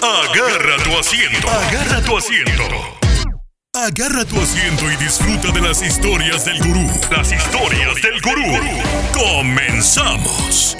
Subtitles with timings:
[0.00, 1.48] Agarra tu asiento.
[1.48, 2.62] Agarra tu asiento.
[3.74, 6.86] Agarra tu asiento y disfruta de las historias del gurú.
[7.10, 8.44] Las historias del gurú.
[9.12, 10.76] Comenzamos.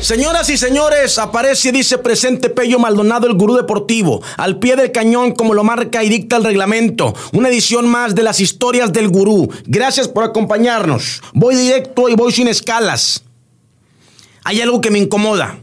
[0.00, 4.92] Señoras y señores, aparece y dice presente Pello Maldonado, el gurú deportivo, al pie del
[4.92, 7.14] cañón como lo marca y dicta el reglamento.
[7.34, 9.52] Una edición más de las historias del gurú.
[9.66, 11.20] Gracias por acompañarnos.
[11.34, 13.24] Voy directo y voy sin escalas.
[14.48, 15.58] Hay algo que me incomoda.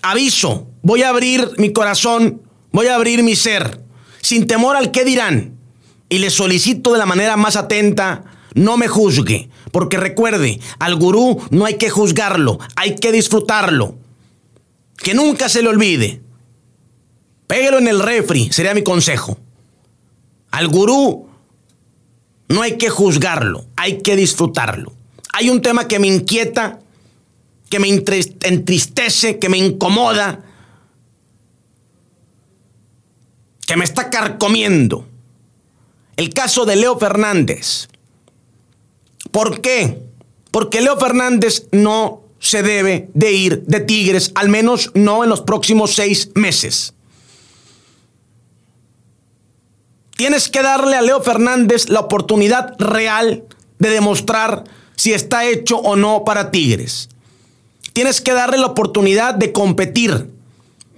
[0.00, 3.82] Aviso, voy a abrir mi corazón, voy a abrir mi ser,
[4.22, 5.58] sin temor al qué dirán.
[6.08, 8.24] Y le solicito de la manera más atenta,
[8.54, 9.50] no me juzgue.
[9.72, 13.94] Porque recuerde, al gurú no hay que juzgarlo, hay que disfrutarlo.
[14.96, 16.22] Que nunca se le olvide.
[17.46, 19.36] Pégalo en el refri, sería mi consejo.
[20.50, 21.26] Al gurú
[22.48, 24.94] no hay que juzgarlo, hay que disfrutarlo.
[25.34, 26.78] Hay un tema que me inquieta,
[27.72, 30.40] que me entristece, que me incomoda,
[33.66, 35.08] que me está carcomiendo.
[36.18, 37.88] El caso de Leo Fernández.
[39.30, 40.02] ¿Por qué?
[40.50, 45.40] Porque Leo Fernández no se debe de ir de Tigres, al menos no en los
[45.40, 46.92] próximos seis meses.
[50.14, 53.44] Tienes que darle a Leo Fernández la oportunidad real
[53.78, 54.64] de demostrar
[54.94, 57.08] si está hecho o no para Tigres.
[57.92, 60.30] Tienes que darle la oportunidad de competir,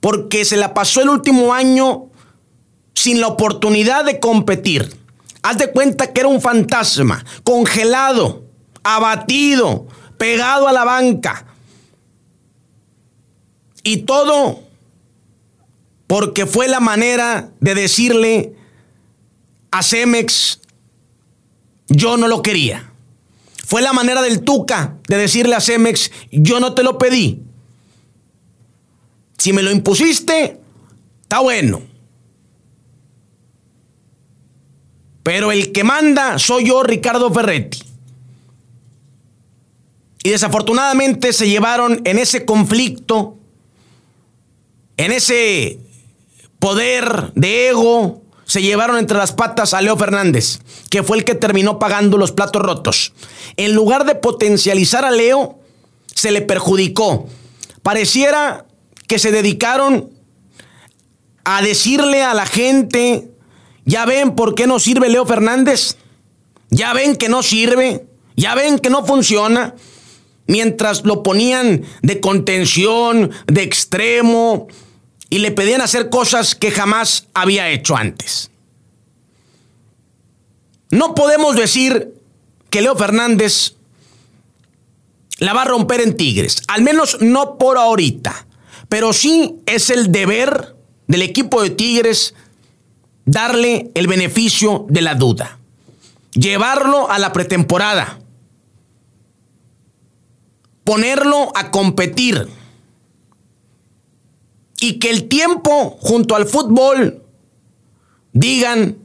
[0.00, 2.06] porque se la pasó el último año
[2.94, 4.96] sin la oportunidad de competir.
[5.42, 8.44] Haz de cuenta que era un fantasma, congelado,
[8.82, 9.86] abatido,
[10.18, 11.46] pegado a la banca.
[13.82, 14.66] Y todo
[16.06, 18.54] porque fue la manera de decirle
[19.70, 20.60] a Cemex,
[21.88, 22.90] yo no lo quería.
[23.66, 27.42] Fue la manera del Tuca de decirle a Cemex, yo no te lo pedí.
[29.38, 30.60] Si me lo impusiste,
[31.22, 31.82] está bueno.
[35.24, 37.82] Pero el que manda soy yo, Ricardo Ferretti.
[40.22, 43.36] Y desafortunadamente se llevaron en ese conflicto,
[44.96, 45.80] en ese
[46.60, 51.34] poder de ego, se llevaron entre las patas a Leo Fernández, que fue el que
[51.34, 53.12] terminó pagando los platos rotos.
[53.58, 55.58] En lugar de potencializar a Leo,
[56.14, 57.28] se le perjudicó.
[57.82, 58.64] Pareciera
[59.06, 60.10] que se dedicaron
[61.44, 63.28] a decirle a la gente
[63.86, 65.96] ¿Ya ven por qué no sirve Leo Fernández?
[66.70, 68.04] ¿Ya ven que no sirve?
[68.34, 69.76] ¿Ya ven que no funciona?
[70.48, 74.66] Mientras lo ponían de contención, de extremo,
[75.28, 78.50] y le pedían hacer cosas que jamás había hecho antes.
[80.90, 82.14] No podemos decir
[82.70, 83.74] que Leo Fernández
[85.38, 88.46] la va a romper en Tigres, al menos no por ahorita,
[88.88, 90.76] pero sí es el deber
[91.08, 92.34] del equipo de Tigres
[93.24, 95.58] darle el beneficio de la duda,
[96.32, 98.20] llevarlo a la pretemporada,
[100.84, 102.48] ponerlo a competir
[104.80, 107.22] y que el tiempo junto al fútbol
[108.32, 108.96] digan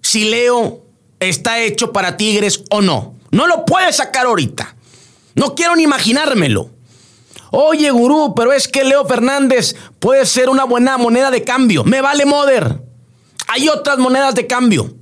[0.00, 0.82] si Leo
[1.20, 3.14] está hecho para Tigres o no.
[3.30, 4.74] No lo puede sacar ahorita.
[5.34, 6.70] No quiero ni imaginármelo.
[7.50, 11.84] Oye, gurú, pero es que Leo Fernández puede ser una buena moneda de cambio.
[11.84, 12.80] Me vale moder.
[13.48, 14.94] Hay otras monedas de cambio.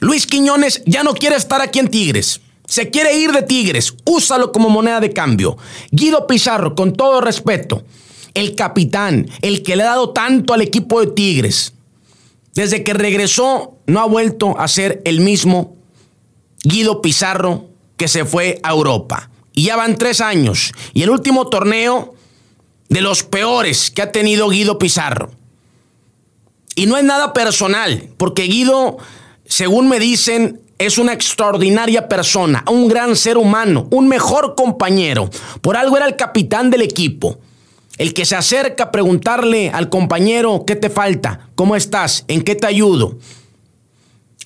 [0.00, 2.40] Luis Quiñones ya no quiere estar aquí en Tigres.
[2.66, 3.94] Se quiere ir de Tigres.
[4.04, 5.56] Úsalo como moneda de cambio.
[5.90, 7.84] Guido Pizarro, con todo respeto,
[8.34, 11.72] el capitán, el que le ha dado tanto al equipo de Tigres.
[12.54, 15.74] Desde que regresó, no ha vuelto a ser el mismo
[16.62, 19.30] Guido Pizarro que se fue a Europa.
[19.52, 20.72] Y ya van tres años.
[20.92, 22.14] Y el último torneo
[22.88, 25.30] de los peores que ha tenido Guido Pizarro.
[26.76, 28.98] Y no es nada personal, porque Guido,
[29.46, 35.30] según me dicen, es una extraordinaria persona, un gran ser humano, un mejor compañero.
[35.60, 37.38] Por algo era el capitán del equipo.
[37.96, 41.48] El que se acerca a preguntarle al compañero, ¿qué te falta?
[41.54, 42.24] ¿Cómo estás?
[42.28, 43.18] ¿En qué te ayudo?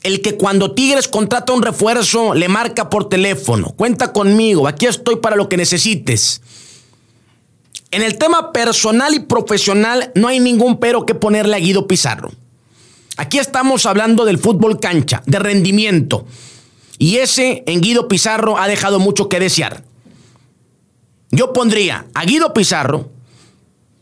[0.03, 5.17] el que cuando Tigres contrata un refuerzo le marca por teléfono, cuenta conmigo, aquí estoy
[5.17, 6.41] para lo que necesites.
[7.91, 12.31] En el tema personal y profesional no hay ningún pero que ponerle a Guido Pizarro.
[13.17, 16.27] Aquí estamos hablando del fútbol cancha, de rendimiento.
[16.99, 19.83] Y ese en Guido Pizarro ha dejado mucho que desear.
[21.31, 23.11] Yo pondría a Guido Pizarro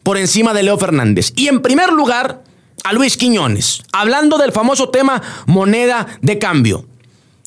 [0.06, 1.32] por encima de Leo Fernández.
[1.34, 2.44] Y en primer lugar,
[2.84, 6.86] a Luis Quiñones, hablando del famoso tema moneda de cambio.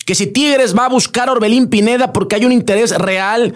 [0.06, 3.56] Que si Tigres va a buscar a Orbelín Pineda porque hay un interés real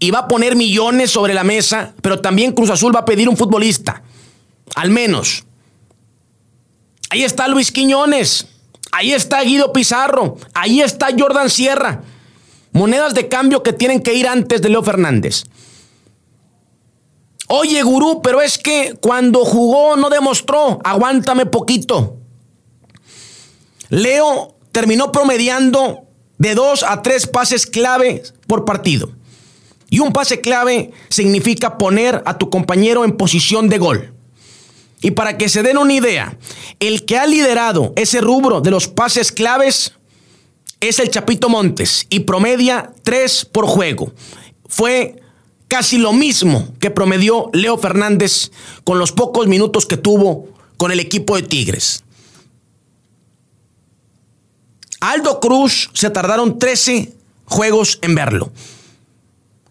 [0.00, 3.28] y va a poner millones sobre la mesa, pero también Cruz Azul va a pedir
[3.28, 4.02] un futbolista.
[4.74, 5.44] Al menos.
[7.10, 8.48] Ahí está Luis Quiñones.
[8.90, 10.38] Ahí está Guido Pizarro.
[10.54, 12.02] Ahí está Jordan Sierra.
[12.72, 15.44] Monedas de cambio que tienen que ir antes de Leo Fernández.
[17.48, 20.80] Oye, gurú, pero es que cuando jugó no demostró.
[20.82, 22.16] Aguántame poquito.
[23.88, 26.00] Leo terminó promediando
[26.38, 29.10] de dos a tres pases clave por partido.
[29.88, 34.12] Y un pase clave significa poner a tu compañero en posición de gol.
[35.00, 36.36] Y para que se den una idea,
[36.80, 39.92] el que ha liderado ese rubro de los pases claves
[40.80, 44.12] es el Chapito Montes y promedia tres por juego.
[44.68, 45.22] Fue
[45.68, 48.50] casi lo mismo que promedió Leo Fernández
[48.84, 52.04] con los pocos minutos que tuvo con el equipo de Tigres.
[55.00, 57.12] Aldo Cruz se tardaron 13
[57.44, 58.50] juegos en verlo.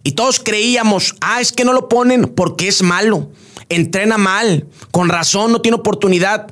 [0.04, 3.30] Y todos creíamos, ah, es que no lo ponen porque es malo,
[3.70, 6.48] entrena mal, con razón no tiene oportunidad.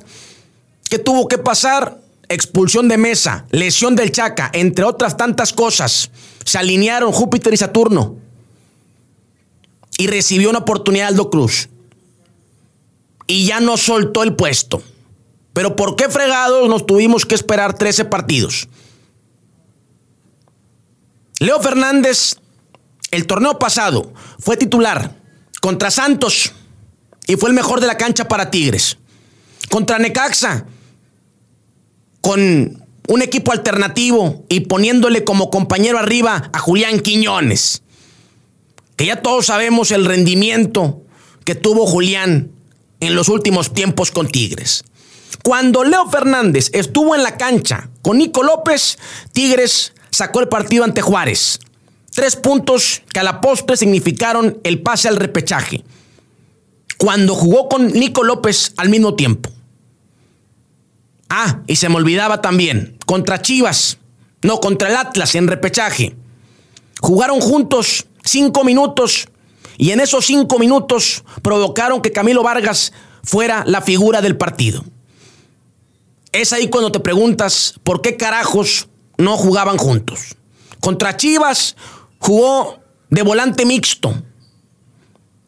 [0.90, 2.00] ¿Qué tuvo que pasar?
[2.28, 6.10] Expulsión de mesa, lesión del Chaca, entre otras tantas cosas.
[6.44, 8.16] Se alinearon Júpiter y Saturno.
[9.98, 11.68] Y recibió una oportunidad Aldo Cruz.
[13.26, 14.82] Y ya no soltó el puesto.
[15.52, 18.68] Pero ¿por qué fregados nos tuvimos que esperar 13 partidos?
[21.38, 22.36] Leo Fernández
[23.14, 25.14] el torneo pasado fue titular
[25.60, 26.52] contra Santos
[27.28, 28.98] y fue el mejor de la cancha para Tigres.
[29.70, 30.66] Contra Necaxa,
[32.20, 37.83] con un equipo alternativo y poniéndole como compañero arriba a Julián Quiñones.
[38.96, 41.02] Que ya todos sabemos el rendimiento
[41.44, 42.50] que tuvo Julián
[43.00, 44.84] en los últimos tiempos con Tigres.
[45.42, 48.98] Cuando Leo Fernández estuvo en la cancha con Nico López,
[49.32, 51.58] Tigres sacó el partido ante Juárez.
[52.12, 55.84] Tres puntos que a la postre significaron el pase al repechaje.
[56.96, 59.50] Cuando jugó con Nico López al mismo tiempo.
[61.28, 63.98] Ah, y se me olvidaba también, contra Chivas,
[64.42, 66.14] no, contra el Atlas en repechaje.
[67.00, 69.28] Jugaron juntos cinco minutos
[69.76, 72.92] y en esos cinco minutos provocaron que Camilo Vargas
[73.22, 74.84] fuera la figura del partido.
[76.32, 78.88] Es ahí cuando te preguntas por qué carajos
[79.18, 80.36] no jugaban juntos.
[80.80, 81.76] Contra Chivas
[82.18, 82.80] jugó
[83.10, 84.14] de volante mixto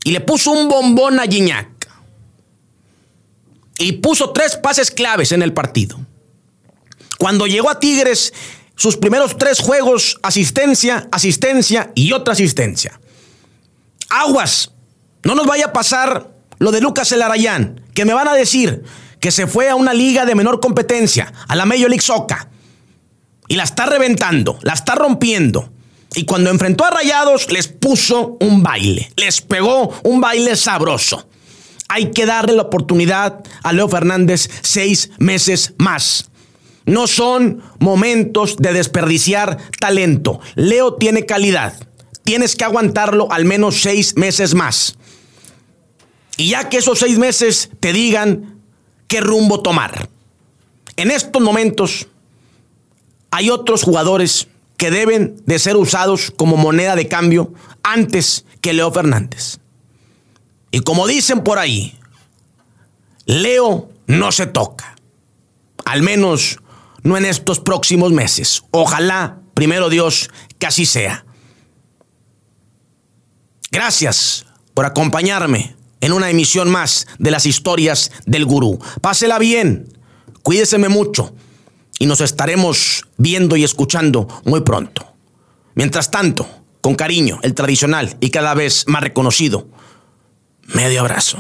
[0.05, 1.69] y le puso un bombón a Gignac.
[3.79, 5.99] Y puso tres pases claves en el partido.
[7.19, 8.33] Cuando llegó a Tigres,
[8.77, 13.01] sus primeros tres juegos, asistencia, asistencia y otra asistencia.
[14.09, 14.71] Aguas,
[15.25, 18.85] no nos vaya a pasar lo de Lucas Elarayán, que me van a decir
[19.19, 22.39] que se fue a una liga de menor competencia, a la Major League Soccer,
[23.49, 25.71] y la está reventando, la está rompiendo.
[26.15, 29.13] Y cuando enfrentó a Rayados, les puso un baile.
[29.17, 31.29] Les pegó un baile sabroso.
[31.89, 36.31] Hay que darle la oportunidad a Leo Fernández seis meses más.
[36.87, 40.41] No son momentos de desperdiciar talento.
[40.55, 41.75] Leo tiene calidad.
[42.23, 44.97] Tienes que aguantarlo al menos seis meses más.
[46.37, 48.61] Y ya que esos seis meses te digan
[49.09, 50.09] qué rumbo tomar.
[50.97, 52.07] En estos momentos
[53.31, 58.93] hay otros jugadores que deben de ser usados como moneda de cambio antes que Leo
[58.93, 59.59] Fernández.
[60.71, 61.99] Y como dicen por ahí,
[63.25, 64.97] Leo no se toca.
[65.85, 66.59] Al menos
[67.07, 68.65] no en estos próximos meses.
[68.73, 71.25] Ojalá, primero Dios, que así sea.
[73.71, 74.45] Gracias
[74.75, 78.81] por acompañarme en una emisión más de las historias del gurú.
[79.01, 79.97] Pásela bien,
[80.43, 81.33] cuídeseme mucho
[82.01, 85.07] y nos estaremos viendo y escuchando muy pronto.
[85.75, 86.49] Mientras tanto,
[86.81, 89.69] con cariño, el tradicional y cada vez más reconocido,
[90.75, 91.39] medio abrazo.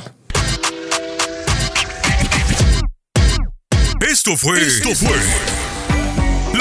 [4.00, 5.55] Esto fue, Esto fue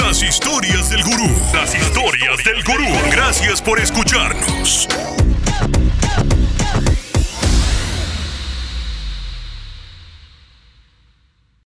[0.06, 1.28] las historias del gurú.
[1.52, 2.86] Las historias del gurú.
[3.10, 4.86] Gracias por escucharnos.